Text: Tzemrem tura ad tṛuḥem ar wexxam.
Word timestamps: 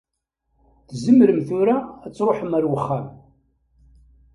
Tzemrem 0.89 1.39
tura 1.47 1.77
ad 2.05 2.11
tṛuḥem 2.13 2.51
ar 2.57 2.65
wexxam. 2.71 3.07